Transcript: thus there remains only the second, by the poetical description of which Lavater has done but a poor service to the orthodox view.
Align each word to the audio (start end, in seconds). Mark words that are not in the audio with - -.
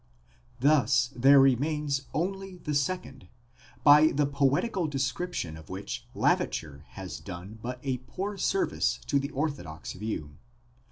thus 0.59 1.13
there 1.15 1.39
remains 1.39 2.07
only 2.11 2.57
the 2.57 2.73
second, 2.73 3.27
by 3.83 4.07
the 4.07 4.25
poetical 4.25 4.87
description 4.87 5.55
of 5.55 5.69
which 5.69 6.07
Lavater 6.15 6.83
has 6.93 7.19
done 7.19 7.59
but 7.61 7.77
a 7.83 7.97
poor 7.99 8.35
service 8.35 8.99
to 9.05 9.19
the 9.19 9.29
orthodox 9.29 9.93
view. 9.93 10.37